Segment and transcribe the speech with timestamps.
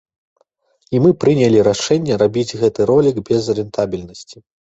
[0.95, 4.37] І мы прынялі рашэнне рабіць гэты ролік без рэнтабельнасці.